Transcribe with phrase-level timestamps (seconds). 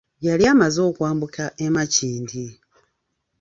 [0.25, 2.45] Yali amaze okwambuka e Makindye